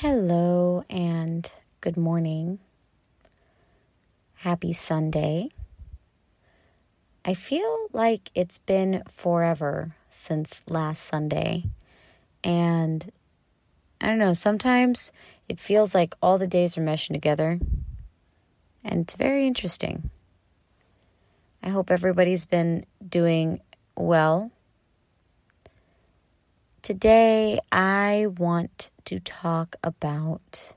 Hello 0.00 0.82
and 0.88 1.52
good 1.82 1.98
morning. 1.98 2.58
Happy 4.36 4.72
Sunday. 4.72 5.50
I 7.22 7.34
feel 7.34 7.88
like 7.92 8.30
it's 8.34 8.56
been 8.56 9.02
forever 9.06 9.96
since 10.08 10.62
last 10.66 11.02
Sunday. 11.02 11.64
And 12.42 13.12
I 14.00 14.06
don't 14.06 14.16
know, 14.16 14.32
sometimes 14.32 15.12
it 15.50 15.60
feels 15.60 15.94
like 15.94 16.14
all 16.22 16.38
the 16.38 16.46
days 16.46 16.78
are 16.78 16.82
meshing 16.82 17.12
together. 17.12 17.60
And 18.82 19.00
it's 19.02 19.16
very 19.16 19.46
interesting. 19.46 20.08
I 21.62 21.68
hope 21.68 21.90
everybody's 21.90 22.46
been 22.46 22.86
doing 23.06 23.60
well. 23.98 24.50
Today, 26.82 27.60
I 27.70 28.26
want 28.38 28.88
to 29.04 29.18
talk 29.18 29.76
about 29.84 30.72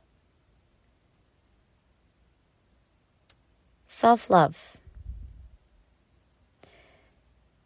self 3.87 4.29
love. 4.29 4.75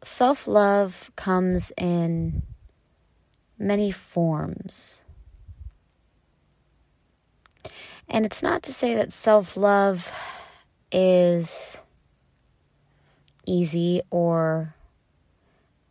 Self 0.04 0.48
love 0.48 1.09
comes 1.16 1.72
in 1.78 2.44
many 3.58 3.90
forms. 3.90 5.02
And 8.08 8.23
it's 8.23 8.44
not 8.44 8.62
to 8.64 8.72
say 8.72 8.94
that 8.94 9.12
self 9.12 9.58
love 9.58 10.14
is 10.92 11.84
easy 13.48 14.04
or 14.12 14.76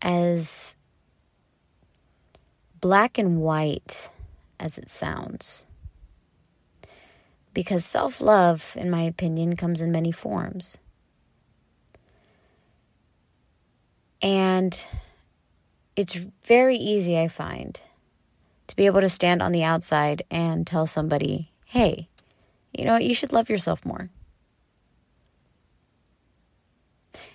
as 0.01 0.77
black 2.81 3.19
and 3.19 3.41
white 3.41 4.11
as 4.59 4.79
it 4.79 4.91
sounds. 4.91 5.65
Because 7.53 7.85
self 7.85 8.21
love, 8.21 8.77
in 8.79 8.91
my 8.91 9.03
opinion, 9.03 9.57
comes 9.57 9.81
in 9.81 9.91
many 9.91 10.13
forms. 10.13 10.79
And 14.21 14.87
it's 15.95 16.15
very 16.45 16.77
easy, 16.77 17.19
I 17.19 17.29
find, 17.29 17.81
to 18.67 18.77
be 18.77 18.87
able 18.87 19.01
to 19.01 19.09
stand 19.09 19.43
on 19.43 19.53
the 19.53 19.63
outside 19.63 20.23
and 20.31 20.67
tell 20.67 20.87
somebody, 20.87 21.53
hey, 21.65 22.09
you 22.73 22.85
know 22.85 22.95
what, 22.95 23.05
you 23.05 23.15
should 23.15 23.33
love 23.33 23.49
yourself 23.49 23.85
more. 23.85 24.11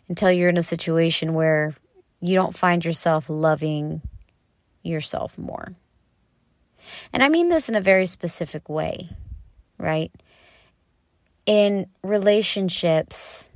Until 0.07 0.31
you're 0.31 0.49
in 0.49 0.57
a 0.57 0.63
situation 0.63 1.33
where 1.33 1.75
you 2.19 2.35
don't 2.35 2.55
find 2.55 2.83
yourself 2.83 3.29
loving 3.29 4.01
yourself 4.83 5.37
more. 5.37 5.75
And 7.13 7.23
I 7.23 7.29
mean 7.29 7.49
this 7.49 7.69
in 7.69 7.75
a 7.75 7.81
very 7.81 8.05
specific 8.05 8.69
way, 8.69 9.09
right? 9.77 10.11
In 11.45 11.87
relationships, 12.03 13.49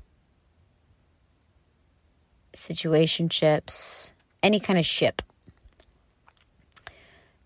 situationships, 2.54 4.14
any 4.44 4.60
kind 4.60 4.80
of 4.80 4.86
ship 4.86 5.22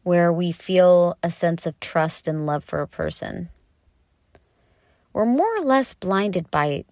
where 0.03 0.31
we 0.31 0.52
feel 0.52 1.17
a 1.22 1.30
sense 1.30 1.66
of 1.66 1.80
trust 1.80 2.27
and 2.27 2.45
love 2.45 2.63
for 2.63 2.81
a 2.81 2.88
person, 2.88 3.50
we're 5.13 5.25
more 5.25 5.57
or 5.57 5.61
less 5.61 5.94
blinded 5.94 6.50
by 6.52 6.85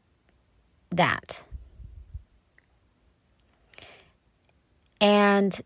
that. 0.92 1.44
And 5.00 5.60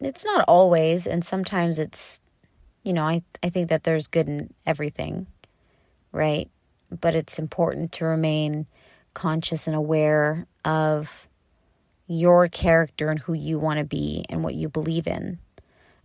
it's 0.00 0.24
not 0.24 0.44
always, 0.46 1.06
and 1.06 1.24
sometimes 1.24 1.78
it's, 1.78 2.20
you 2.82 2.92
know, 2.92 3.04
I, 3.04 3.22
I 3.42 3.48
think 3.48 3.70
that 3.70 3.84
there's 3.84 4.06
good 4.06 4.28
in 4.28 4.52
everything, 4.66 5.26
right? 6.12 6.50
But 6.90 7.14
it's 7.14 7.38
important 7.38 7.92
to 7.92 8.04
remain 8.04 8.66
conscious 9.14 9.66
and 9.66 9.74
aware 9.74 10.46
of 10.64 11.26
your 12.06 12.48
character 12.48 13.10
and 13.10 13.18
who 13.20 13.32
you 13.32 13.58
want 13.58 13.78
to 13.78 13.84
be 13.84 14.24
and 14.28 14.44
what 14.44 14.54
you 14.54 14.68
believe 14.68 15.06
in, 15.06 15.38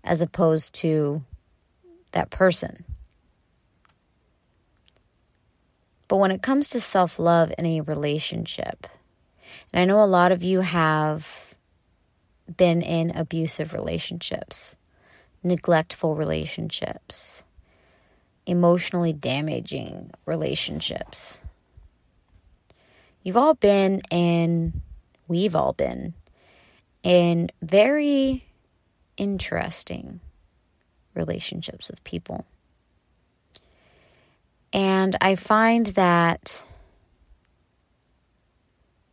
as 0.03 0.21
opposed 0.21 0.73
to 0.75 1.23
that 2.13 2.29
person. 2.29 2.85
But 6.07 6.17
when 6.17 6.31
it 6.31 6.41
comes 6.41 6.67
to 6.69 6.79
self 6.79 7.19
love 7.19 7.53
in 7.57 7.65
a 7.65 7.81
relationship, 7.81 8.87
and 9.71 9.81
I 9.81 9.85
know 9.85 10.03
a 10.03 10.05
lot 10.05 10.31
of 10.31 10.43
you 10.43 10.61
have 10.61 11.50
been 12.57 12.81
in 12.81 13.11
abusive 13.11 13.73
relationships, 13.73 14.75
neglectful 15.43 16.15
relationships, 16.15 17.43
emotionally 18.45 19.13
damaging 19.13 20.11
relationships. 20.25 21.43
You've 23.23 23.37
all 23.37 23.53
been 23.53 24.01
in, 24.09 24.81
we've 25.27 25.55
all 25.55 25.73
been 25.73 26.13
in 27.03 27.49
very 27.61 28.45
interesting 29.17 30.19
relationships 31.13 31.89
with 31.89 32.03
people. 32.03 32.45
And 34.73 35.15
I 35.21 35.35
find 35.35 35.87
that 35.87 36.63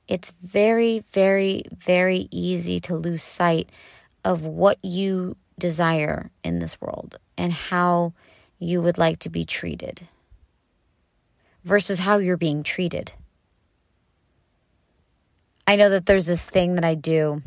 it's 0.09 0.33
very, 0.43 1.01
very, 1.13 1.65
very 1.77 2.29
easy 2.31 2.81
to 2.81 2.97
lose 2.97 3.23
sight 3.23 3.69
of 4.25 4.45
what 4.45 4.79
you 4.83 5.37
desire 5.59 6.31
in 6.43 6.59
this 6.59 6.81
world 6.81 7.19
and 7.37 7.53
how 7.53 8.15
you 8.59 8.81
would 8.81 8.99
like 8.99 9.19
to 9.21 9.29
be 9.29 9.45
treated 9.45 10.09
versus 11.63 12.01
how 12.01 12.19
you're 12.19 12.37
being 12.37 12.63
treated. 12.63 13.13
I 15.67 15.77
know 15.77 15.91
that 15.91 16.07
there's 16.07 16.27
this 16.27 16.49
thing 16.49 16.77
that 16.77 16.85
I 16.85 16.95
do, 16.95 17.43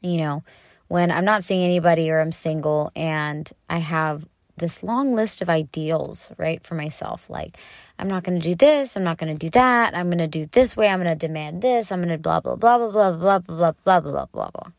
you 0.00 0.16
know, 0.16 0.42
when 0.88 1.10
I'm 1.10 1.24
not 1.24 1.44
seeing 1.44 1.62
anybody 1.62 2.10
or 2.10 2.20
I'm 2.20 2.32
single 2.32 2.90
and 2.96 3.50
I 3.68 3.78
have 3.78 4.26
this 4.56 4.82
long 4.82 5.14
list 5.14 5.42
of 5.42 5.50
ideals, 5.50 6.30
right, 6.38 6.64
for 6.64 6.74
myself. 6.74 7.28
Like, 7.28 7.58
I'm 8.02 8.08
not 8.08 8.24
going 8.24 8.40
to 8.40 8.48
do 8.48 8.56
this. 8.56 8.96
I'm 8.96 9.04
not 9.04 9.16
going 9.16 9.32
to 9.32 9.38
do 9.38 9.48
that. 9.50 9.96
I'm 9.96 10.10
going 10.10 10.18
to 10.18 10.26
do 10.26 10.46
this 10.46 10.76
way. 10.76 10.88
I'm 10.88 11.00
going 11.00 11.16
to 11.16 11.26
demand 11.26 11.62
this. 11.62 11.92
I'm 11.92 12.00
going 12.00 12.08
to 12.08 12.18
blah, 12.18 12.40
blah, 12.40 12.56
blah, 12.56 12.80
blah, 12.80 12.90
blah, 12.90 13.12
blah, 13.12 13.38
blah, 13.38 13.72
blah, 13.84 14.00
blah, 14.00 14.26
blah, 14.26 14.50
blah. 14.50 14.72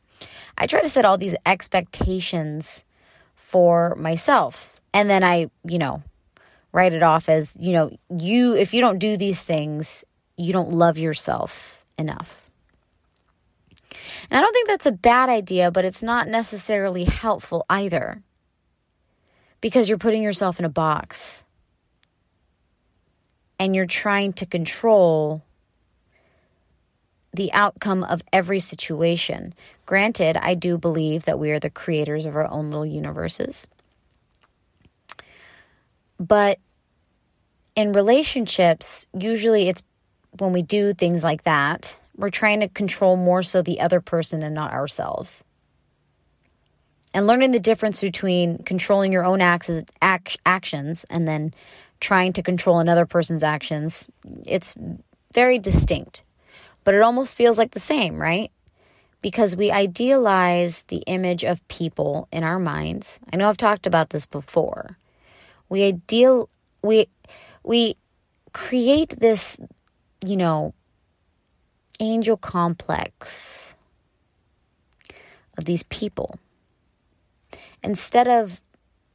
I 0.58 0.68
try 0.68 0.82
to 0.82 0.90
set 0.90 1.06
all 1.06 1.18
these 1.18 1.36
expectations 1.46 2.84
for 3.34 3.96
myself. 3.96 4.82
And 4.94 5.10
then 5.10 5.24
I, 5.24 5.50
you 5.64 5.78
know, 5.78 6.04
write 6.74 6.94
it 6.94 7.02
off 7.02 7.30
as, 7.30 7.56
you 7.62 7.72
know, 7.72 7.92
you, 8.10 8.56
if 8.58 8.74
you 8.74 8.82
don't 8.82 9.00
do 9.00 9.16
these 9.16 9.42
things, 9.46 10.04
you 10.36 10.52
don't 10.52 10.72
love 10.72 10.98
yourself 10.98 11.86
enough. 11.98 12.52
And 14.30 14.38
I 14.38 14.42
don't 14.42 14.52
think 14.52 14.68
that's 14.68 14.86
a 14.86 14.92
bad 14.92 15.30
idea, 15.30 15.72
but 15.72 15.86
it's 15.86 16.04
not 16.04 16.28
necessarily 16.28 17.06
helpful 17.06 17.64
either 17.70 18.22
because 19.62 19.88
you're 19.88 19.98
putting 19.98 20.24
yourself 20.24 20.60
in 20.60 20.66
a 20.66 20.70
box 20.70 21.43
and 23.64 23.74
you're 23.74 23.86
trying 23.86 24.34
to 24.34 24.46
control 24.46 25.42
the 27.34 27.50
outcome 27.54 28.04
of 28.04 28.22
every 28.34 28.60
situation. 28.60 29.54
Granted, 29.86 30.36
I 30.36 30.54
do 30.54 30.78
believe 30.78 31.24
that 31.24 31.40
we 31.40 31.50
are 31.52 31.62
the 31.62 31.70
creators 31.70 32.26
of 32.26 32.36
our 32.36 32.46
own 32.52 32.72
little 32.72 32.86
universes. 32.86 33.66
But 36.20 36.60
in 37.74 37.94
relationships, 37.94 39.08
usually 39.18 39.70
it's 39.70 39.82
when 40.40 40.52
we 40.52 40.62
do 40.62 40.94
things 40.94 41.24
like 41.24 41.44
that, 41.44 41.98
we're 42.18 42.32
trying 42.32 42.60
to 42.60 42.68
control 42.68 43.16
more 43.16 43.44
so 43.44 43.62
the 43.62 43.80
other 43.80 44.02
person 44.02 44.44
and 44.44 44.54
not 44.54 44.74
ourselves. 44.74 45.42
And 47.14 47.28
learning 47.28 47.52
the 47.52 47.62
difference 47.62 48.02
between 48.02 48.58
controlling 48.64 49.14
your 49.14 49.24
own 49.24 49.40
acts, 49.40 49.72
actions 50.02 51.06
and 51.10 51.26
then 51.26 51.54
trying 52.04 52.34
to 52.34 52.44
control 52.44 52.80
another 52.80 53.06
person's 53.06 53.44
actions, 53.44 54.12
it's 54.46 54.76
very 55.34 55.58
distinct. 55.58 56.24
But 56.84 56.94
it 56.94 57.02
almost 57.02 57.38
feels 57.38 57.58
like 57.58 57.72
the 57.72 57.80
same, 57.80 58.18
right? 58.18 58.52
Because 59.22 59.56
we 59.56 59.72
idealize 59.72 60.84
the 60.84 61.04
image 61.08 61.46
of 61.46 61.66
people 61.70 62.28
in 62.30 62.44
our 62.44 62.60
minds. 62.60 63.22
I 63.32 63.38
know 63.38 63.48
I've 63.48 63.58
talked 63.58 63.88
about 63.88 64.10
this 64.10 64.26
before. 64.26 64.98
We 65.70 65.86
ideal 65.86 66.50
we 66.84 67.08
we 67.64 67.96
create 68.52 69.18
this, 69.20 69.58
you 70.26 70.36
know, 70.36 70.74
angel 72.02 72.36
complex 72.36 73.76
of 75.58 75.64
these 75.64 75.84
people 75.84 76.38
instead 77.82 78.28
of 78.28 78.62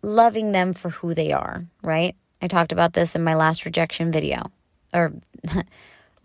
loving 0.01 0.53
them 0.53 0.73
for 0.73 0.89
who 0.89 1.13
they 1.13 1.33
are, 1.33 1.67
right? 1.83 2.17
I 2.43 2.47
talked 2.49 2.73
about 2.73 2.93
this 2.93 3.15
in 3.15 3.25
my 3.25 3.35
last 3.35 3.65
rejection 3.65 4.13
video 4.13 4.51
or 4.95 5.13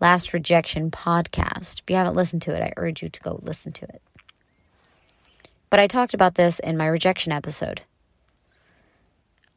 last 0.00 0.32
rejection 0.32 0.90
podcast. 0.90 1.80
If 1.80 1.90
you 1.90 1.96
haven't 1.96 2.16
listened 2.16 2.42
to 2.42 2.54
it, 2.54 2.62
I 2.62 2.72
urge 2.76 3.02
you 3.02 3.08
to 3.08 3.20
go 3.20 3.38
listen 3.42 3.72
to 3.72 3.84
it. 3.86 4.02
But 5.70 5.80
I 5.80 5.86
talked 5.86 6.14
about 6.14 6.36
this 6.36 6.58
in 6.60 6.76
my 6.76 6.86
rejection 6.86 7.32
episode. 7.32 7.82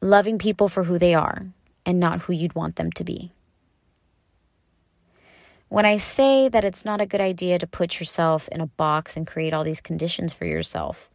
loving 0.00 0.38
people 0.38 0.68
for 0.68 0.84
who 0.84 0.98
they 0.98 1.14
are 1.14 1.46
and 1.84 1.98
not 1.98 2.22
who 2.22 2.32
you'd 2.32 2.54
want 2.54 2.76
them 2.76 2.92
to 2.92 3.04
be. 3.04 3.32
When 5.68 5.84
I 5.84 5.98
say 5.98 6.48
that 6.48 6.64
it's 6.64 6.84
not 6.84 7.00
a 7.00 7.06
good 7.06 7.20
idea 7.20 7.58
to 7.58 7.66
put 7.66 8.00
yourself 8.00 8.48
in 8.48 8.60
a 8.60 8.66
box 8.66 9.16
and 9.16 9.26
create 9.26 9.52
all 9.52 9.64
these 9.64 9.82
conditions 9.82 10.32
for 10.32 10.46
yourself, 10.46 11.10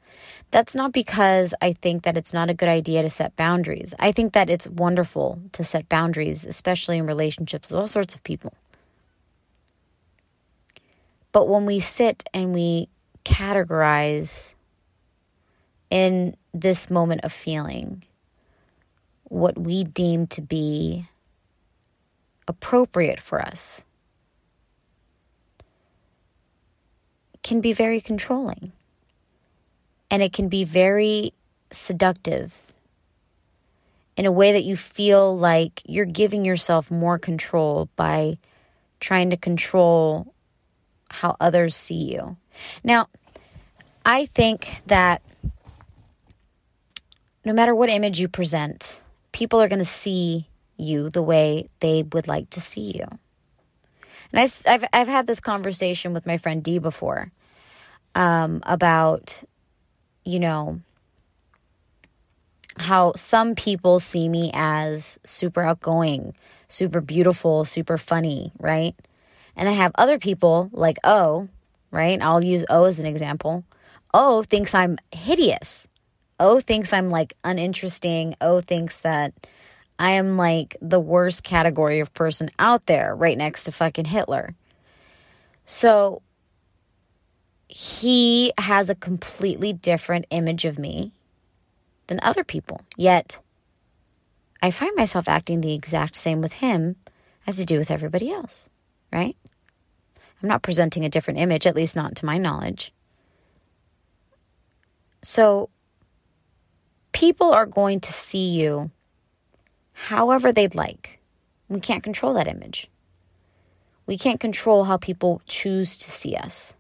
that's 0.51 0.75
not 0.75 0.91
because 0.91 1.55
I 1.59 1.73
think 1.73 2.03
that 2.03 2.15
it's 2.15 2.33
not 2.33 2.51
a 2.51 2.53
good 2.53 2.69
idea 2.69 3.01
to 3.01 3.09
set 3.09 3.35
boundaries. 3.35 3.95
I 3.97 4.11
think 4.11 4.33
that 4.33 4.51
it's 4.51 4.69
wonderful 4.69 5.41
to 5.53 5.63
set 5.63 5.89
boundaries, 5.89 6.45
especially 6.45 6.99
in 6.99 7.07
relationships 7.07 7.69
with 7.69 7.79
all 7.79 7.87
sorts 7.87 8.13
of 8.13 8.23
people. 8.23 8.53
But 11.31 11.49
when 11.49 11.65
we 11.65 11.79
sit 11.79 12.23
and 12.31 12.53
we 12.53 12.89
categorize 13.25 14.53
in 15.89 16.35
this 16.53 16.91
moment 16.91 17.21
of 17.23 17.33
feeling 17.33 18.03
what 19.23 19.57
we 19.57 19.83
deem 19.83 20.27
to 20.27 20.41
be 20.41 21.07
appropriate 22.47 23.19
for 23.19 23.41
us 23.41 23.83
can 27.43 27.61
be 27.61 27.73
very 27.73 28.01
controlling 28.01 28.71
and 30.09 30.23
it 30.23 30.33
can 30.33 30.47
be 30.47 30.63
very 30.63 31.33
seductive 31.71 32.73
in 34.15 34.25
a 34.25 34.31
way 34.31 34.51
that 34.51 34.63
you 34.63 34.75
feel 34.75 35.35
like 35.37 35.81
you're 35.85 36.05
giving 36.05 36.45
yourself 36.45 36.91
more 36.91 37.17
control 37.17 37.89
by 37.95 38.37
trying 38.99 39.29
to 39.29 39.37
control 39.37 40.33
how 41.09 41.35
others 41.39 41.75
see 41.75 42.13
you. 42.13 42.37
Now, 42.83 43.07
I 44.05 44.25
think 44.25 44.81
that 44.87 45.21
no 47.43 47.53
matter 47.53 47.75
what 47.75 47.89
image 47.89 48.19
you 48.19 48.27
present, 48.27 49.01
people 49.31 49.61
are 49.61 49.67
going 49.67 49.79
to 49.79 49.85
see 49.85 50.47
you 50.77 51.09
the 51.09 51.21
way 51.21 51.69
they 51.79 52.03
would 52.03 52.27
like 52.27 52.49
to 52.51 52.61
see 52.61 52.93
you. 52.95 53.05
And 54.33 54.41
I've 54.41 54.61
I've 54.67 54.89
I've 54.91 55.07
had 55.07 55.27
this 55.27 55.39
conversation 55.39 56.13
with 56.13 56.25
my 56.25 56.37
friend 56.37 56.63
Dee 56.63 56.79
before 56.79 57.31
um, 58.15 58.61
about 58.65 59.43
you 60.25 60.39
know 60.39 60.81
how 62.77 63.13
some 63.15 63.53
people 63.53 63.99
see 63.99 64.27
me 64.27 64.49
as 64.53 65.19
super 65.23 65.61
outgoing, 65.61 66.33
super 66.67 67.01
beautiful, 67.01 67.65
super 67.65 67.99
funny, 67.99 68.51
right? 68.59 68.95
And 69.55 69.69
I 69.69 69.73
have 69.73 69.91
other 69.95 70.17
people 70.17 70.69
like 70.73 70.97
O, 71.03 71.49
right? 71.91 72.19
I'll 72.19 72.43
use 72.43 72.65
O 72.69 72.85
as 72.85 72.99
an 72.99 73.05
example. 73.05 73.63
O 74.13 74.41
thinks 74.41 74.73
I'm 74.73 74.97
hideous. 75.11 75.87
O 76.39 76.59
thinks 76.59 76.91
I'm 76.91 77.11
like 77.11 77.35
uninteresting. 77.43 78.35
O 78.41 78.59
thinks 78.59 79.01
that 79.01 79.33
I 80.03 80.11
am 80.11 80.35
like 80.35 80.75
the 80.81 80.99
worst 80.99 81.45
category 81.45 82.01
of 82.01 82.13
person 82.13 82.49
out 82.59 82.87
there, 82.87 83.15
right 83.15 83.37
next 83.37 83.63
to 83.63 83.71
fucking 83.71 84.03
Hitler. 84.03 84.53
So 85.65 86.21
he 87.69 88.51
has 88.57 88.89
a 88.89 88.95
completely 88.95 89.71
different 89.71 90.25
image 90.29 90.65
of 90.65 90.77
me 90.77 91.13
than 92.07 92.19
other 92.21 92.43
people. 92.43 92.81
Yet 92.97 93.39
I 94.61 94.71
find 94.71 94.93
myself 94.97 95.29
acting 95.29 95.61
the 95.61 95.73
exact 95.73 96.17
same 96.17 96.41
with 96.41 96.53
him 96.53 96.97
as 97.47 97.61
I 97.61 97.63
do 97.63 97.77
with 97.77 97.89
everybody 97.89 98.29
else, 98.29 98.67
right? 99.09 99.37
I'm 100.41 100.49
not 100.49 100.63
presenting 100.63 101.05
a 101.05 101.09
different 101.09 101.39
image, 101.39 101.65
at 101.65 101.77
least 101.77 101.95
not 101.95 102.17
to 102.17 102.25
my 102.25 102.37
knowledge. 102.37 102.91
So 105.21 105.69
people 107.13 107.53
are 107.53 107.65
going 107.65 108.01
to 108.01 108.11
see 108.11 108.49
you 108.49 108.91
however 109.93 110.51
they'd 110.51 110.75
like. 110.75 111.19
We 111.69 111.79
can't 111.79 112.03
control 112.03 112.33
that 112.33 112.47
image. 112.47 112.89
We 114.05 114.17
can't 114.17 114.39
control 114.39 114.83
how 114.83 114.97
people 114.97 115.41
choose 115.47 115.97
to 115.97 116.11
see 116.11 116.35
us. 116.35 116.75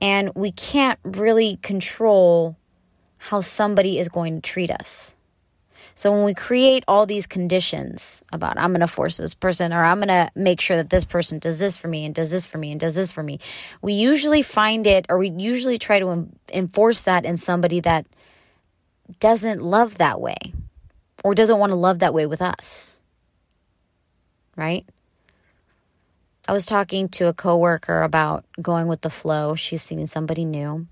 And 0.00 0.32
we 0.34 0.52
can't 0.52 0.98
really 1.04 1.58
control 1.62 2.56
how 3.18 3.40
somebody 3.40 3.98
is 3.98 4.08
going 4.08 4.40
to 4.40 4.50
treat 4.50 4.70
us. 4.70 5.16
So 5.94 6.12
when 6.12 6.22
we 6.22 6.32
create 6.32 6.84
all 6.86 7.06
these 7.06 7.26
conditions 7.26 8.22
about 8.32 8.56
I'm 8.56 8.70
going 8.70 8.80
to 8.80 8.86
force 8.86 9.16
this 9.16 9.34
person 9.34 9.72
or 9.72 9.82
I'm 9.82 9.98
going 9.98 10.06
to 10.06 10.30
make 10.36 10.60
sure 10.60 10.76
that 10.76 10.90
this 10.90 11.04
person 11.04 11.40
does 11.40 11.58
this 11.58 11.76
for 11.76 11.88
me 11.88 12.04
and 12.04 12.14
does 12.14 12.30
this 12.30 12.46
for 12.46 12.56
me 12.56 12.70
and 12.70 12.80
does 12.80 12.94
this 12.94 13.10
for 13.10 13.24
me, 13.24 13.40
we 13.82 13.94
usually 13.94 14.42
find 14.42 14.86
it 14.86 15.06
or 15.08 15.18
we 15.18 15.30
usually 15.30 15.76
try 15.76 15.98
to 15.98 16.28
enforce 16.52 17.02
that 17.02 17.24
in 17.24 17.36
somebody 17.36 17.80
that 17.80 18.06
doesn't 19.18 19.60
love 19.60 19.98
that 19.98 20.20
way 20.20 20.54
or 21.24 21.34
doesn't 21.34 21.58
want 21.58 21.70
to 21.70 21.76
love 21.76 21.98
that 22.00 22.14
way 22.14 22.26
with 22.26 22.42
us. 22.42 23.00
Right? 24.56 24.86
I 26.48 26.52
was 26.52 26.64
talking 26.64 27.08
to 27.10 27.28
a 27.28 27.34
coworker 27.34 28.02
about 28.02 28.44
going 28.60 28.86
with 28.86 29.02
the 29.02 29.10
flow. 29.10 29.54
She's 29.54 29.82
seeing 29.82 30.06
somebody 30.06 30.44
new. 30.44 30.86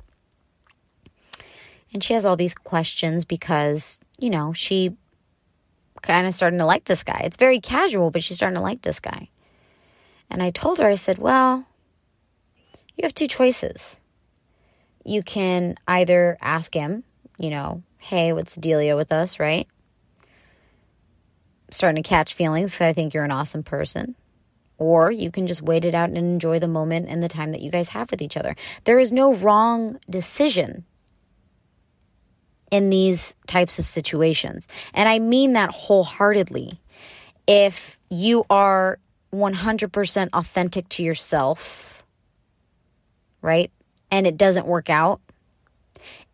And 1.92 2.04
she 2.04 2.12
has 2.12 2.26
all 2.26 2.36
these 2.36 2.54
questions 2.54 3.24
because, 3.24 4.00
you 4.18 4.28
know, 4.28 4.52
she 4.52 4.94
kind 6.02 6.26
of 6.26 6.34
starting 6.34 6.58
to 6.58 6.66
like 6.66 6.84
this 6.84 7.02
guy. 7.02 7.22
It's 7.24 7.38
very 7.38 7.58
casual, 7.58 8.10
but 8.10 8.22
she's 8.22 8.36
starting 8.36 8.56
to 8.56 8.62
like 8.62 8.82
this 8.82 9.00
guy. 9.00 9.30
And 10.28 10.42
I 10.42 10.50
told 10.50 10.78
her, 10.78 10.86
I 10.86 10.94
said, 10.94 11.18
well, 11.18 11.66
you 12.96 13.02
have 13.02 13.14
two 13.14 13.28
choices. 13.28 13.98
You 15.04 15.22
can 15.22 15.76
either 15.88 16.36
ask 16.40 16.74
him, 16.74 17.04
you 17.38 17.48
know, 17.48 17.82
hey, 17.98 18.32
what's 18.32 18.56
the 18.56 18.60
dealio 18.60 18.96
with 18.96 19.10
us, 19.10 19.40
right? 19.40 19.66
Starting 21.70 22.02
to 22.02 22.08
catch 22.08 22.34
feelings 22.34 22.74
because 22.74 22.86
I 22.86 22.92
think 22.92 23.12
you're 23.12 23.24
an 23.24 23.32
awesome 23.32 23.62
person. 23.62 24.14
Or 24.78 25.10
you 25.10 25.30
can 25.30 25.46
just 25.46 25.62
wait 25.62 25.84
it 25.84 25.94
out 25.94 26.10
and 26.10 26.18
enjoy 26.18 26.58
the 26.58 26.68
moment 26.68 27.08
and 27.08 27.22
the 27.22 27.28
time 27.28 27.52
that 27.52 27.62
you 27.62 27.70
guys 27.70 27.88
have 27.90 28.10
with 28.10 28.20
each 28.20 28.36
other. 28.36 28.54
There 28.84 28.98
is 28.98 29.10
no 29.10 29.34
wrong 29.34 29.98
decision 30.08 30.84
in 32.70 32.90
these 32.90 33.34
types 33.46 33.78
of 33.78 33.86
situations. 33.86 34.68
And 34.92 35.08
I 35.08 35.18
mean 35.18 35.54
that 35.54 35.70
wholeheartedly. 35.70 36.80
If 37.46 37.98
you 38.10 38.44
are 38.50 38.98
100% 39.32 40.28
authentic 40.32 40.88
to 40.90 41.02
yourself, 41.02 42.04
right? 43.40 43.70
And 44.10 44.26
it 44.26 44.36
doesn't 44.36 44.66
work 44.66 44.90
out, 44.90 45.20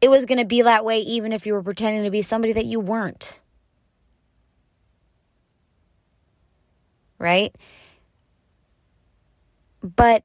it 0.00 0.08
was 0.08 0.26
going 0.26 0.38
to 0.38 0.44
be 0.44 0.62
that 0.62 0.84
way 0.84 1.00
even 1.00 1.32
if 1.32 1.46
you 1.46 1.52
were 1.52 1.62
pretending 1.62 2.04
to 2.04 2.10
be 2.10 2.22
somebody 2.22 2.52
that 2.52 2.66
you 2.66 2.80
weren't. 2.80 3.31
Right? 7.22 7.54
But 9.80 10.24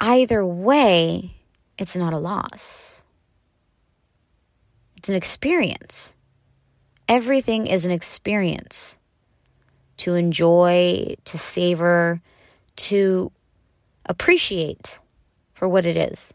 either 0.00 0.44
way, 0.44 1.36
it's 1.78 1.96
not 1.96 2.14
a 2.14 2.18
loss. 2.18 3.02
It's 4.96 5.10
an 5.10 5.14
experience. 5.14 6.16
Everything 7.08 7.66
is 7.66 7.84
an 7.84 7.90
experience 7.90 8.96
to 9.98 10.14
enjoy, 10.14 11.14
to 11.24 11.38
savor, 11.38 12.22
to 12.76 13.30
appreciate 14.06 14.98
for 15.52 15.68
what 15.68 15.84
it 15.84 15.96
is. 15.96 16.32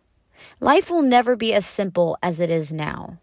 Life 0.60 0.92
will 0.92 1.02
never 1.02 1.36
be 1.36 1.54
as 1.54 1.66
simple 1.66 2.18
as 2.22 2.40
it 2.40 2.52
is 2.52 2.72
now. 2.72 3.18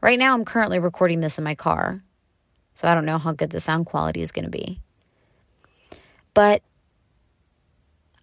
Right 0.00 0.18
now, 0.18 0.34
I'm 0.34 0.44
currently 0.44 0.78
recording 0.78 1.20
this 1.20 1.38
in 1.38 1.44
my 1.44 1.54
car, 1.54 2.02
so 2.74 2.88
I 2.88 2.94
don't 2.94 3.04
know 3.04 3.18
how 3.18 3.32
good 3.32 3.50
the 3.50 3.60
sound 3.60 3.86
quality 3.86 4.22
is 4.22 4.32
going 4.32 4.44
to 4.44 4.50
be. 4.50 4.80
But 6.40 6.62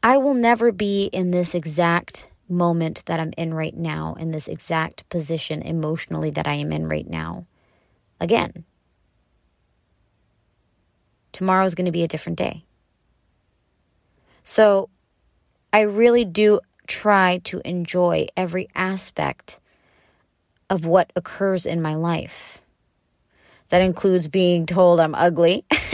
I 0.01 0.17
will 0.17 0.33
never 0.33 0.71
be 0.71 1.05
in 1.13 1.29
this 1.29 1.53
exact 1.53 2.31
moment 2.49 3.05
that 3.05 3.19
I'm 3.19 3.31
in 3.37 3.53
right 3.53 3.77
now, 3.77 4.15
in 4.15 4.31
this 4.31 4.47
exact 4.47 5.07
position 5.07 5.61
emotionally 5.61 6.31
that 6.31 6.47
I 6.47 6.55
am 6.55 6.71
in 6.71 6.87
right 6.87 7.07
now, 7.07 7.45
again. 8.19 8.65
Tomorrow 11.31 11.65
is 11.65 11.75
going 11.75 11.85
to 11.85 11.91
be 11.91 12.01
a 12.01 12.07
different 12.07 12.39
day. 12.39 12.65
So 14.43 14.89
I 15.71 15.81
really 15.81 16.25
do 16.25 16.59
try 16.87 17.39
to 17.43 17.61
enjoy 17.63 18.29
every 18.35 18.67
aspect 18.73 19.59
of 20.71 20.87
what 20.87 21.13
occurs 21.15 21.67
in 21.67 21.83
my 21.83 21.93
life. 21.93 22.63
That 23.69 23.83
includes 23.83 24.27
being 24.27 24.65
told 24.65 24.99
I'm 24.99 25.13
ugly. 25.13 25.65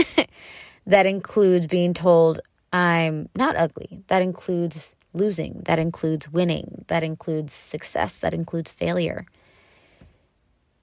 that 0.86 1.06
includes 1.06 1.68
being 1.68 1.94
told 1.94 2.40
I'm 2.72 3.30
not 3.36 3.56
ugly. 3.56 4.04
That 4.08 4.22
includes 4.22 4.96
losing. 5.14 5.62
That 5.66 5.80
includes 5.80 6.32
winning. 6.32 6.86
That 6.88 7.04
includes 7.04 7.54
success. 7.54 8.20
That 8.20 8.34
includes 8.34 8.72
failure. 8.72 9.26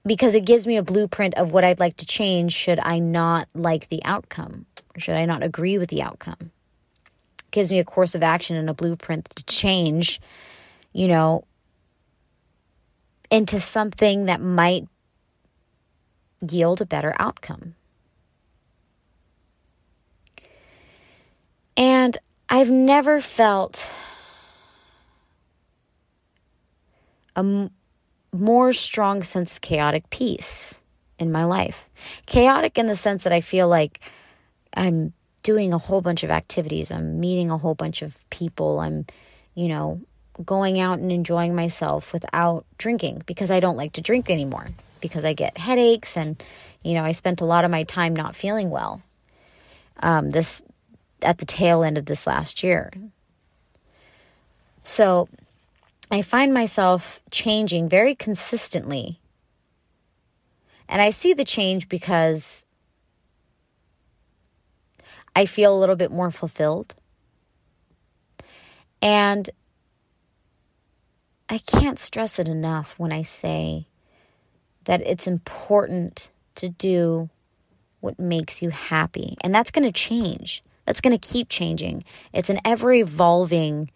Because 0.05 0.33
it 0.33 0.45
gives 0.45 0.65
me 0.65 0.77
a 0.77 0.83
blueprint 0.83 1.35
of 1.35 1.51
what 1.51 1.63
I'd 1.63 1.79
like 1.79 1.97
to 1.97 2.05
change 2.05 2.53
should 2.53 2.79
I 2.79 2.99
not 2.99 3.47
like 3.53 3.89
the 3.89 4.03
outcome, 4.03 4.65
or 4.95 4.99
should 4.99 5.15
I 5.15 5.25
not 5.25 5.43
agree 5.43 5.77
with 5.77 5.89
the 5.89 6.01
outcome 6.01 6.51
It 7.39 7.51
gives 7.51 7.71
me 7.71 7.77
a 7.77 7.83
course 7.83 8.15
of 8.15 8.23
action 8.23 8.55
and 8.55 8.69
a 8.69 8.73
blueprint 8.73 9.25
to 9.35 9.43
change, 9.43 10.19
you 10.93 11.07
know, 11.07 11.45
into 13.29 13.59
something 13.59 14.25
that 14.25 14.41
might 14.41 14.87
yield 16.49 16.81
a 16.81 16.85
better 16.85 17.13
outcome. 17.19 17.75
And 21.77 22.17
I've 22.49 22.69
never 22.69 23.21
felt 23.21 23.95
a 27.35 27.39
m- 27.39 27.71
more 28.33 28.73
strong 28.73 29.23
sense 29.23 29.53
of 29.53 29.61
chaotic 29.61 30.09
peace 30.09 30.81
in 31.17 31.31
my 31.31 31.43
life. 31.43 31.89
Chaotic 32.25 32.77
in 32.77 32.87
the 32.87 32.95
sense 32.95 33.23
that 33.23 33.33
I 33.33 33.41
feel 33.41 33.67
like 33.67 34.01
I'm 34.73 35.13
doing 35.43 35.73
a 35.73 35.77
whole 35.77 36.01
bunch 36.01 36.23
of 36.23 36.29
activities, 36.29 36.91
I'm 36.91 37.19
meeting 37.19 37.49
a 37.49 37.57
whole 37.57 37.75
bunch 37.75 38.01
of 38.01 38.29
people, 38.29 38.79
I'm, 38.79 39.05
you 39.55 39.67
know, 39.67 40.01
going 40.45 40.79
out 40.79 40.99
and 40.99 41.11
enjoying 41.11 41.55
myself 41.55 42.13
without 42.13 42.65
drinking 42.77 43.23
because 43.25 43.51
I 43.51 43.59
don't 43.59 43.77
like 43.77 43.93
to 43.93 44.01
drink 44.01 44.29
anymore 44.29 44.69
because 45.01 45.25
I 45.25 45.33
get 45.33 45.57
headaches 45.57 46.15
and, 46.15 46.41
you 46.83 46.93
know, 46.93 47.03
I 47.03 47.11
spent 47.11 47.41
a 47.41 47.45
lot 47.45 47.65
of 47.65 47.71
my 47.71 47.83
time 47.83 48.15
not 48.15 48.35
feeling 48.35 48.69
well. 48.69 49.01
Um, 49.99 50.29
this 50.29 50.63
at 51.23 51.37
the 51.37 51.45
tail 51.45 51.83
end 51.83 51.97
of 51.97 52.05
this 52.05 52.25
last 52.27 52.63
year. 52.63 52.91
So 54.83 55.29
I 56.11 56.21
find 56.21 56.53
myself 56.53 57.21
changing 57.31 57.87
very 57.87 58.15
consistently. 58.15 59.19
And 60.89 61.01
I 61.01 61.09
see 61.09 61.33
the 61.33 61.45
change 61.45 61.87
because 61.87 62.65
I 65.35 65.45
feel 65.45 65.73
a 65.73 65.79
little 65.79 65.95
bit 65.95 66.11
more 66.11 66.31
fulfilled. 66.31 66.95
And 69.01 69.49
I 71.49 71.57
can't 71.59 71.97
stress 71.97 72.39
it 72.39 72.47
enough 72.47 72.99
when 72.99 73.11
I 73.11 73.21
say 73.21 73.87
that 74.85 75.01
it's 75.01 75.27
important 75.27 76.29
to 76.55 76.69
do 76.69 77.29
what 77.99 78.19
makes 78.19 78.61
you 78.61 78.69
happy. 78.69 79.37
And 79.41 79.53
that's 79.53 79.71
going 79.71 79.85
to 79.85 79.91
change. 79.91 80.63
That's 80.85 81.01
going 81.01 81.17
to 81.17 81.27
keep 81.27 81.49
changing. 81.49 82.03
It's 82.33 82.49
an 82.49 82.59
ever 82.65 82.91
evolving 82.91 83.91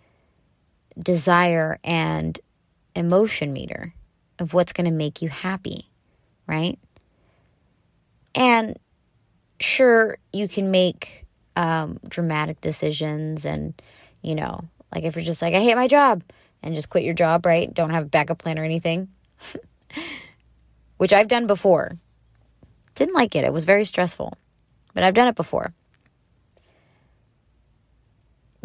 desire 0.98 1.80
and 1.84 2.40
emotion 2.96 3.52
meter 3.54 3.94
of 4.40 4.54
what's 4.54 4.74
going 4.74 4.86
to 4.86 4.92
make 4.92 5.22
you 5.22 5.30
happy, 5.30 5.90
right? 6.48 6.78
And 8.34 8.78
sure, 9.60 10.18
you 10.32 10.48
can 10.48 10.72
make 10.72 11.26
um, 11.56 12.00
dramatic 12.08 12.62
decisions, 12.62 13.46
and 13.46 13.82
you 14.22 14.36
know, 14.36 14.66
like 14.94 15.04
if 15.04 15.16
you're 15.16 15.26
just 15.26 15.42
like, 15.42 15.54
I 15.54 15.62
hate 15.62 15.76
my 15.76 15.88
job, 15.88 16.24
and 16.62 16.76
just 16.76 16.90
quit 16.90 17.04
your 17.04 17.14
job, 17.14 17.46
right? 17.46 17.74
Don't 17.74 17.92
have 17.92 18.04
a 18.04 18.10
backup 18.10 18.40
plan 18.40 18.60
or 18.60 18.64
anything, 18.64 19.08
which 20.98 21.14
I've 21.14 21.28
done 21.28 21.48
before. 21.48 21.94
Didn't 22.96 23.16
like 23.16 23.36
it, 23.36 23.44
it 23.44 23.54
was 23.54 23.66
very 23.66 23.86
stressful, 23.86 24.34
but 24.94 25.04
I've 25.04 25.14
done 25.14 25.28
it 25.28 25.36
before 25.36 25.74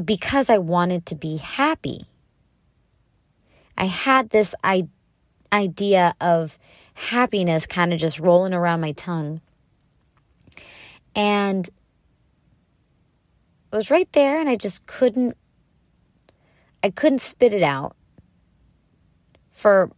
because 0.04 0.50
I 0.50 0.58
wanted 0.58 1.06
to 1.06 1.14
be 1.14 1.36
happy. 1.36 2.06
I 3.76 3.84
had 3.84 4.30
this 4.30 4.54
I- 4.62 4.88
idea 5.52 6.14
of 6.20 6.58
happiness 6.94 7.66
kind 7.66 7.92
of 7.92 7.98
just 7.98 8.20
rolling 8.20 8.52
around 8.52 8.80
my 8.80 8.92
tongue. 8.92 9.40
And 11.14 11.68
it 13.72 13.76
was 13.76 13.90
right 13.90 14.10
there 14.12 14.40
and 14.40 14.48
I 14.48 14.56
just 14.56 14.86
couldn't 14.86 15.36
I 16.82 16.90
couldn't 16.90 17.20
spit 17.20 17.52
it 17.52 17.62
out 17.62 17.94
for 19.50 19.90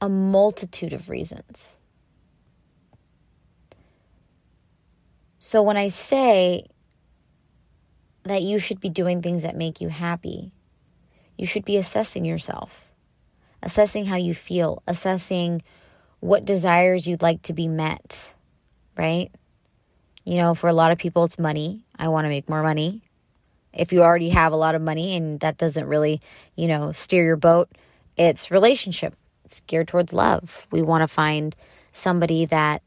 a 0.00 0.08
multitude 0.08 0.92
of 0.92 1.08
reasons. 1.08 1.78
So 5.38 5.62
when 5.62 5.78
I 5.78 5.88
say 5.88 6.66
that 8.24 8.42
you 8.42 8.58
should 8.58 8.80
be 8.80 8.90
doing 8.90 9.22
things 9.22 9.42
that 9.42 9.56
make 9.56 9.80
you 9.80 9.88
happy. 9.88 10.52
You 11.36 11.46
should 11.46 11.64
be 11.64 11.76
assessing 11.76 12.24
yourself, 12.24 12.86
assessing 13.62 14.06
how 14.06 14.16
you 14.16 14.34
feel, 14.34 14.82
assessing 14.86 15.62
what 16.20 16.44
desires 16.44 17.06
you'd 17.06 17.22
like 17.22 17.42
to 17.42 17.52
be 17.52 17.68
met, 17.68 18.34
right? 18.96 19.30
You 20.24 20.36
know, 20.36 20.54
for 20.54 20.68
a 20.68 20.72
lot 20.72 20.92
of 20.92 20.98
people, 20.98 21.24
it's 21.24 21.38
money. 21.38 21.84
I 21.98 22.08
want 22.08 22.24
to 22.24 22.28
make 22.28 22.48
more 22.48 22.62
money. 22.62 23.02
If 23.72 23.92
you 23.92 24.02
already 24.02 24.30
have 24.30 24.52
a 24.52 24.56
lot 24.56 24.74
of 24.74 24.82
money 24.82 25.16
and 25.16 25.38
that 25.40 25.56
doesn't 25.56 25.86
really, 25.86 26.20
you 26.56 26.66
know, 26.66 26.92
steer 26.92 27.24
your 27.24 27.36
boat, 27.36 27.70
it's 28.16 28.50
relationship. 28.50 29.14
It's 29.44 29.60
geared 29.60 29.88
towards 29.88 30.12
love. 30.12 30.66
We 30.70 30.82
want 30.82 31.02
to 31.02 31.08
find 31.08 31.54
somebody 31.92 32.44
that 32.46 32.82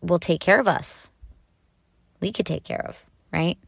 will 0.00 0.18
take 0.18 0.40
care 0.40 0.60
of 0.60 0.68
us. 0.68 1.12
We 2.20 2.32
could 2.32 2.46
take 2.46 2.64
care 2.64 2.84
of, 2.88 3.04
right? 3.32 3.58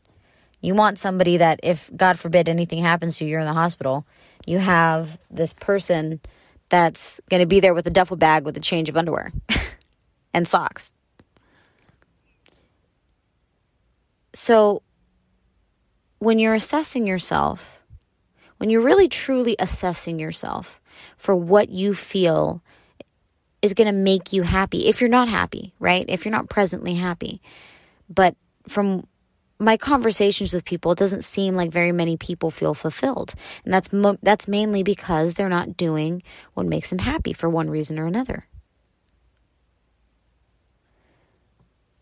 You 0.63 0.75
want 0.75 0.99
somebody 0.99 1.37
that, 1.39 1.61
if 1.63 1.91
God 1.95 2.19
forbid 2.19 2.49
anything 2.49 2.83
happens 2.83 3.19
to 3.19 3.25
you, 3.25 3.33
you're 3.33 3.41
in 3.41 3.47
the 3.47 3.53
hospital, 3.53 4.07
you 4.47 4.59
have 4.59 5.19
this 5.31 5.53
person 5.53 6.21
that's 6.69 7.21
going 7.29 7.41
to 7.41 7.47
be 7.47 7.61
there 7.61 7.75
with 7.75 7.87
a 7.87 7.91
duffel 7.91 8.17
bag 8.17 8.45
with 8.45 8.57
a 8.57 8.61
change 8.61 8.89
of 8.89 8.97
underwear 8.97 9.33
and 10.35 10.49
socks. 10.49 10.95
So, 14.33 14.83
when 16.19 16.39
you're 16.39 16.55
assessing 16.55 17.07
yourself, 17.07 17.83
when 18.59 18.71
you're 18.71 18.81
really 18.81 19.09
truly 19.09 19.57
assessing 19.59 20.21
yourself 20.21 20.81
for 21.17 21.35
what 21.35 21.69
you 21.69 21.93
feel 21.93 22.63
is 23.61 23.75
going 23.75 23.87
to 23.87 23.93
make 23.93 24.33
you 24.33 24.43
happy, 24.43 24.87
if 24.87 25.01
you're 25.01 25.11
not 25.11 25.29
happy, 25.29 25.75
right? 25.81 26.07
If 26.09 26.25
you're 26.25 26.33
not 26.33 26.49
presently 26.49 26.95
happy, 26.95 27.43
but 28.09 28.37
from 28.69 29.07
my 29.63 29.77
conversations 29.77 30.53
with 30.53 30.65
people, 30.65 30.93
it 30.93 30.99
doesn't 30.99 31.25
seem 31.25 31.55
like 31.55 31.71
very 31.71 31.93
many 31.93 32.17
people 32.17 32.51
feel 32.51 32.75
fulfilled. 32.75 33.35
And 33.65 33.73
that's 33.73 33.93
mo- 33.93 34.19
that's 34.23 34.49
mainly 34.49 34.83
because 34.83 35.35
they're 35.35 35.49
not 35.49 35.77
doing 35.77 36.23
what 36.55 36.67
makes 36.67 36.91
them 36.91 36.99
happy 36.99 37.33
for 37.33 37.49
one 37.49 37.71
reason 37.71 37.99
or 37.99 38.07
another. 38.07 38.47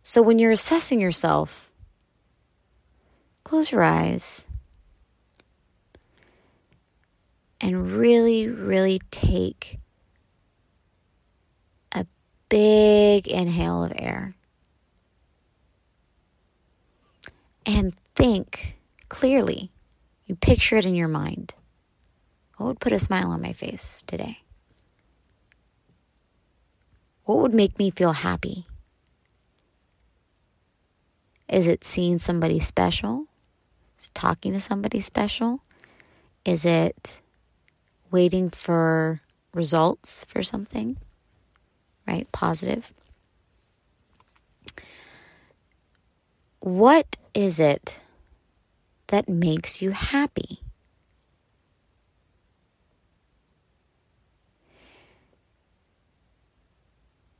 So 0.02 0.22
when 0.22 0.38
you're 0.38 0.50
assessing 0.50 1.00
yourself, 1.00 1.70
close 3.44 3.70
your 3.70 3.82
eyes 3.82 4.46
and 7.60 7.92
really 7.92 8.48
really 8.48 9.00
take 9.10 9.78
a 11.92 12.06
big 12.48 13.28
inhale 13.28 13.84
of 13.84 13.92
air. 13.96 14.34
And 17.70 17.94
think 18.14 18.76
clearly. 19.08 19.70
You 20.26 20.34
picture 20.34 20.76
it 20.76 20.84
in 20.84 20.94
your 20.94 21.08
mind. 21.08 21.54
What 22.56 22.66
would 22.66 22.80
put 22.80 22.92
a 22.92 22.98
smile 22.98 23.30
on 23.30 23.40
my 23.40 23.52
face 23.52 24.02
today? 24.06 24.40
What 27.24 27.38
would 27.38 27.54
make 27.54 27.78
me 27.78 27.90
feel 27.90 28.12
happy? 28.12 28.66
Is 31.48 31.66
it 31.66 31.84
seeing 31.84 32.18
somebody 32.18 32.60
special? 32.60 33.26
Is 33.98 34.06
it 34.06 34.14
talking 34.14 34.52
to 34.52 34.60
somebody 34.60 35.00
special? 35.00 35.62
Is 36.44 36.64
it 36.64 37.20
waiting 38.10 38.50
for 38.50 39.20
results 39.54 40.24
for 40.24 40.42
something? 40.42 40.96
Right? 42.06 42.30
Positive. 42.32 42.92
What 46.60 47.16
is 47.32 47.58
it 47.58 47.96
that 49.06 49.28
makes 49.28 49.80
you 49.80 49.92
happy? 49.92 50.60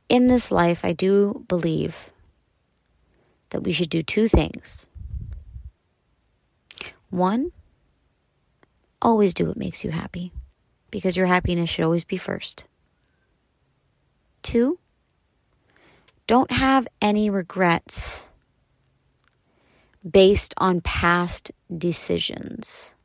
In 0.09 0.25
this 0.25 0.51
life, 0.51 0.83
I 0.83 0.91
do 0.91 1.45
believe 1.47 2.11
that 3.51 3.61
we 3.61 3.71
should 3.71 3.89
do 3.89 4.01
two 4.01 4.27
things. 4.27 4.89
One, 7.11 7.51
always 9.01 9.33
do 9.35 9.45
what 9.45 9.55
makes 9.55 9.83
you 9.83 9.91
happy, 9.91 10.33
because 10.89 11.15
your 11.15 11.27
happiness 11.27 11.69
should 11.69 11.85
always 11.85 12.05
be 12.05 12.17
first. 12.17 12.65
Two, 14.41 14.79
don't 16.25 16.51
have 16.51 16.87
any 17.01 17.29
regrets 17.29 18.30
based 20.09 20.53
on 20.57 20.81
past 20.81 21.51
decisions. 21.75 22.95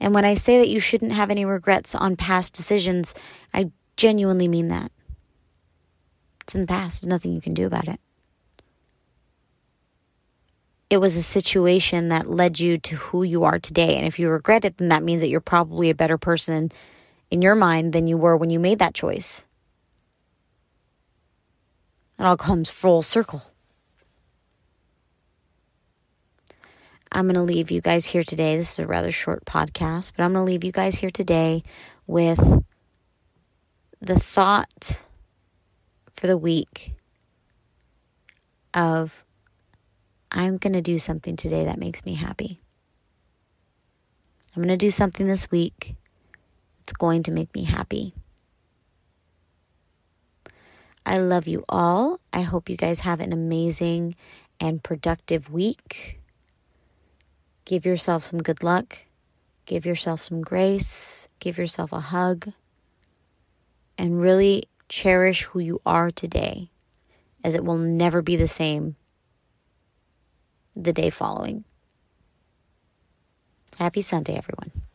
And 0.00 0.14
when 0.14 0.24
I 0.24 0.34
say 0.34 0.58
that 0.58 0.68
you 0.68 0.78
shouldn't 0.78 1.12
have 1.12 1.30
any 1.30 1.44
regrets 1.44 1.94
on 1.94 2.16
past 2.16 2.54
decisions, 2.54 3.14
I 3.52 3.72
genuinely 3.96 4.46
mean 4.46 4.68
that. 4.68 4.92
It's 6.42 6.54
in 6.54 6.62
the 6.62 6.66
past, 6.66 7.02
there's 7.02 7.08
nothing 7.08 7.34
you 7.34 7.40
can 7.40 7.54
do 7.54 7.66
about 7.66 7.88
it. 7.88 8.00
It 10.88 10.98
was 10.98 11.16
a 11.16 11.22
situation 11.22 12.08
that 12.08 12.30
led 12.30 12.60
you 12.60 12.78
to 12.78 12.96
who 12.96 13.22
you 13.22 13.44
are 13.44 13.58
today. 13.58 13.96
And 13.96 14.06
if 14.06 14.18
you 14.18 14.30
regret 14.30 14.64
it, 14.64 14.78
then 14.78 14.88
that 14.88 15.02
means 15.02 15.20
that 15.20 15.28
you're 15.28 15.40
probably 15.40 15.90
a 15.90 15.94
better 15.94 16.16
person 16.16 16.72
in 17.30 17.42
your 17.42 17.54
mind 17.54 17.92
than 17.92 18.06
you 18.06 18.16
were 18.16 18.36
when 18.36 18.48
you 18.48 18.58
made 18.58 18.78
that 18.78 18.94
choice. 18.94 19.46
It 22.18 22.24
all 22.24 22.36
comes 22.36 22.70
full 22.70 23.02
circle. 23.02 23.52
I'm 27.10 27.26
going 27.26 27.34
to 27.34 27.42
leave 27.42 27.70
you 27.70 27.80
guys 27.80 28.06
here 28.06 28.22
today. 28.22 28.56
This 28.56 28.72
is 28.72 28.78
a 28.80 28.86
rather 28.86 29.12
short 29.12 29.44
podcast, 29.44 30.12
but 30.16 30.24
I'm 30.24 30.32
going 30.32 30.44
to 30.44 30.50
leave 30.50 30.64
you 30.64 30.72
guys 30.72 30.96
here 30.96 31.10
today 31.10 31.62
with 32.06 32.64
the 34.00 34.18
thought 34.18 35.06
for 36.14 36.26
the 36.26 36.36
week 36.36 36.92
of 38.74 39.24
I'm 40.30 40.58
going 40.58 40.74
to 40.74 40.82
do 40.82 40.98
something 40.98 41.36
today 41.36 41.64
that 41.64 41.78
makes 41.78 42.04
me 42.04 42.14
happy. 42.14 42.60
I'm 44.54 44.62
going 44.62 44.68
to 44.68 44.76
do 44.76 44.90
something 44.90 45.26
this 45.26 45.50
week 45.50 45.94
that's 46.80 46.92
going 46.92 47.22
to 47.24 47.30
make 47.30 47.54
me 47.54 47.64
happy. 47.64 48.12
I 51.08 51.16
love 51.16 51.46
you 51.48 51.64
all. 51.70 52.20
I 52.34 52.42
hope 52.42 52.68
you 52.68 52.76
guys 52.76 53.00
have 53.00 53.20
an 53.20 53.32
amazing 53.32 54.14
and 54.60 54.82
productive 54.82 55.50
week. 55.50 56.20
Give 57.64 57.86
yourself 57.86 58.24
some 58.24 58.42
good 58.42 58.62
luck. 58.62 59.06
Give 59.64 59.86
yourself 59.86 60.20
some 60.20 60.42
grace. 60.42 61.26
Give 61.40 61.56
yourself 61.56 61.92
a 61.92 62.00
hug. 62.00 62.52
And 63.96 64.20
really 64.20 64.64
cherish 64.90 65.44
who 65.44 65.60
you 65.60 65.80
are 65.86 66.10
today, 66.10 66.70
as 67.42 67.54
it 67.54 67.64
will 67.64 67.78
never 67.78 68.20
be 68.20 68.36
the 68.36 68.46
same 68.46 68.96
the 70.76 70.92
day 70.92 71.08
following. 71.08 71.64
Happy 73.78 74.02
Sunday, 74.02 74.36
everyone. 74.36 74.87